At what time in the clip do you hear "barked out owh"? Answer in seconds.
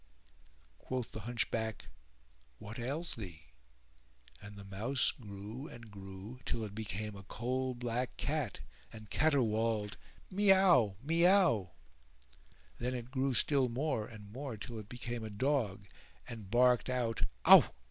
16.49-17.71